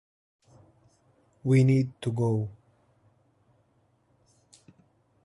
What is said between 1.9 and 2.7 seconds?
to go.